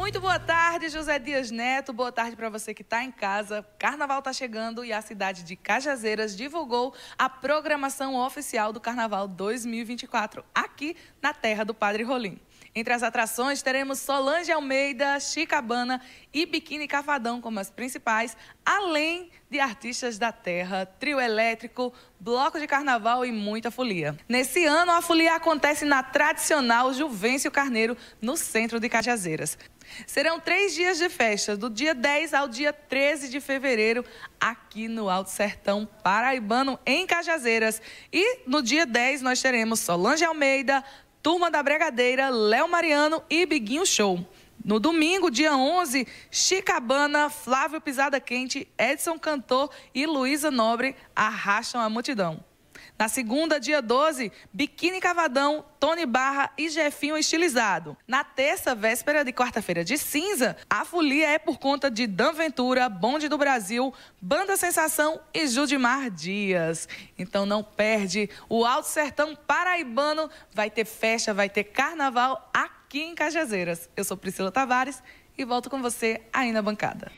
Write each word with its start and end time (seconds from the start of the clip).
Muito 0.00 0.18
boa 0.18 0.38
tarde, 0.38 0.88
José 0.88 1.18
Dias 1.18 1.50
Neto. 1.50 1.92
Boa 1.92 2.10
tarde 2.10 2.34
para 2.34 2.48
você 2.48 2.72
que 2.72 2.80
está 2.80 3.04
em 3.04 3.12
casa. 3.12 3.62
Carnaval 3.78 4.20
está 4.20 4.32
chegando 4.32 4.82
e 4.82 4.94
a 4.94 5.02
cidade 5.02 5.42
de 5.42 5.54
Cajazeiras 5.54 6.34
divulgou 6.34 6.94
a 7.18 7.28
programação 7.28 8.16
oficial 8.16 8.72
do 8.72 8.80
Carnaval 8.80 9.28
2024 9.28 10.42
aqui 10.54 10.96
na 11.20 11.34
terra 11.34 11.64
do 11.64 11.74
Padre 11.74 12.02
Rolim. 12.02 12.40
Entre 12.74 12.94
as 12.94 13.02
atrações, 13.02 13.62
teremos 13.62 13.98
Solange 13.98 14.50
Almeida, 14.50 15.20
Chicabana 15.20 16.00
e 16.32 16.46
Biquíni 16.46 16.88
Cafadão 16.88 17.40
como 17.40 17.60
as 17.60 17.68
principais, 17.68 18.36
além 18.64 19.30
de 19.50 19.58
artistas 19.58 20.18
da 20.18 20.30
terra, 20.32 20.86
trio 20.86 21.20
elétrico, 21.20 21.92
bloco 22.18 22.60
de 22.60 22.66
carnaval 22.68 23.26
e 23.26 23.32
muita 23.32 23.70
folia. 23.70 24.16
Nesse 24.28 24.64
ano, 24.64 24.92
a 24.92 25.02
folia 25.02 25.34
acontece 25.34 25.84
na 25.84 26.02
tradicional 26.02 26.94
Juvencio 26.94 27.50
Carneiro, 27.50 27.96
no 28.22 28.36
centro 28.36 28.78
de 28.78 28.88
Cajazeiras. 28.88 29.58
Serão 30.06 30.40
três 30.40 30.74
dias 30.74 30.98
de 30.98 31.08
festa, 31.08 31.56
do 31.56 31.70
dia 31.70 31.94
10 31.94 32.34
ao 32.34 32.48
dia 32.48 32.72
13 32.72 33.28
de 33.28 33.40
fevereiro, 33.40 34.04
aqui 34.40 34.88
no 34.88 35.08
Alto 35.08 35.30
Sertão 35.30 35.88
Paraibano, 36.02 36.78
em 36.86 37.06
Cajazeiras. 37.06 37.80
E 38.12 38.40
no 38.46 38.62
dia 38.62 38.86
10 38.86 39.22
nós 39.22 39.40
teremos 39.40 39.80
Solange 39.80 40.24
Almeida, 40.24 40.84
Turma 41.22 41.50
da 41.50 41.62
Bregadeira, 41.62 42.30
Léo 42.30 42.68
Mariano 42.68 43.22
e 43.28 43.44
Biguinho 43.44 43.84
Show. 43.84 44.26
No 44.62 44.78
domingo, 44.78 45.30
dia 45.30 45.56
11, 45.56 46.06
Chicabana, 46.30 47.30
Flávio 47.30 47.80
Pisada 47.80 48.20
Quente, 48.20 48.68
Edson 48.78 49.18
Cantor 49.18 49.70
e 49.94 50.06
Luísa 50.06 50.50
Nobre 50.50 50.94
arrastam 51.16 51.80
a 51.80 51.88
multidão. 51.88 52.44
Na 52.98 53.08
segunda, 53.08 53.58
dia 53.58 53.80
12, 53.80 54.30
Biquíni 54.52 55.00
Cavadão, 55.00 55.64
Tony 55.78 56.06
Barra 56.06 56.50
e 56.56 56.68
Jefinho 56.68 57.16
Estilizado. 57.16 57.96
Na 58.06 58.22
terça, 58.22 58.74
véspera 58.74 59.24
de 59.24 59.32
quarta-feira 59.32 59.84
de 59.84 59.96
cinza, 59.96 60.56
a 60.68 60.84
folia 60.84 61.28
é 61.28 61.38
por 61.38 61.58
conta 61.58 61.90
de 61.90 62.06
Dan 62.06 62.32
Ventura, 62.32 62.88
Bonde 62.88 63.28
do 63.28 63.38
Brasil, 63.38 63.92
Banda 64.20 64.56
Sensação 64.56 65.20
e 65.32 65.46
Judimar 65.46 66.10
Dias. 66.10 66.88
Então 67.18 67.46
não 67.46 67.62
perde, 67.62 68.28
o 68.48 68.64
Alto 68.64 68.88
Sertão 68.88 69.34
Paraibano 69.34 70.30
vai 70.52 70.70
ter 70.70 70.84
festa, 70.84 71.32
vai 71.32 71.48
ter 71.48 71.64
carnaval 71.64 72.50
aqui 72.52 73.02
em 73.02 73.14
Cajazeiras. 73.14 73.88
Eu 73.96 74.04
sou 74.04 74.16
Priscila 74.16 74.50
Tavares 74.50 75.02
e 75.36 75.44
volto 75.44 75.70
com 75.70 75.80
você 75.80 76.20
aí 76.32 76.52
na 76.52 76.60
bancada. 76.60 77.10